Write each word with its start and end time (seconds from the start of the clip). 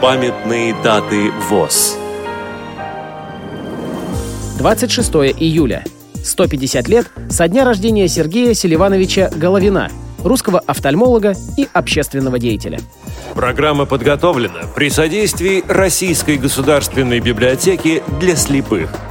Памятные 0.00 0.74
даты 0.82 1.30
ВОЗ. 1.50 1.98
26 4.56 5.10
июля. 5.38 5.84
150 6.24 6.88
лет 6.88 7.06
со 7.28 7.46
дня 7.48 7.66
рождения 7.66 8.08
Сергея 8.08 8.54
Селивановича 8.54 9.28
Головина, 9.36 9.90
русского 10.24 10.58
офтальмолога 10.60 11.34
и 11.58 11.68
общественного 11.74 12.38
деятеля. 12.38 12.80
Программа 13.34 13.84
подготовлена 13.84 14.62
при 14.74 14.88
содействии 14.88 15.62
Российской 15.68 16.38
государственной 16.38 17.20
библиотеки 17.20 18.02
для 18.20 18.36
слепых– 18.36 18.88